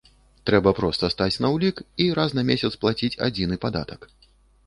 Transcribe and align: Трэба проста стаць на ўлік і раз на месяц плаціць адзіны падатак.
Трэба 0.49 0.71
проста 0.79 1.09
стаць 1.15 1.41
на 1.43 1.51
ўлік 1.55 1.77
і 2.05 2.09
раз 2.19 2.33
на 2.37 2.43
месяц 2.49 2.71
плаціць 2.85 3.13
адзіны 3.27 3.55
падатак. 3.67 4.09